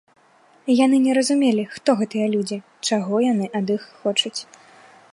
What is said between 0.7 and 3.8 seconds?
Яны не разумелі, хто гэтыя людзі, чаго яны ад